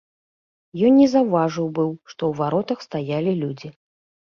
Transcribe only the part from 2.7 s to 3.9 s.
стаялі людзі.